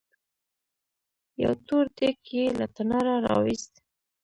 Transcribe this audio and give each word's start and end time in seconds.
يو 1.43 1.53
تور 1.65 1.85
دېګ 1.97 2.19
يې 2.35 2.45
له 2.59 2.65
تناره 2.75 3.15
راوېست. 3.25 3.73